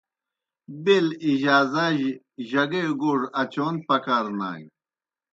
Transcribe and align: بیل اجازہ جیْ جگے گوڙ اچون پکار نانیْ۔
بیل 0.83 1.07
اجازہ 1.29 1.85
جیْ 1.97 2.11
جگے 2.49 2.83
گوڙ 3.01 3.19
اچون 3.41 3.75
پکار 3.87 4.25
نانیْ۔ 4.37 4.67